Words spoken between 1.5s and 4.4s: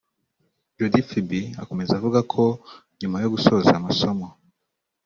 akomeza avuga ko nyuma yo gusoza amasomo